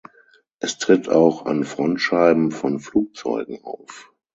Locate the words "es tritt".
0.57-1.09